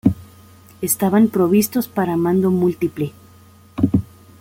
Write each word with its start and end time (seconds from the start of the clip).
Estaban 0.81 1.27
provistos 1.27 1.87
para 1.87 2.17
mando 2.17 2.49
múltiple. 2.49 3.13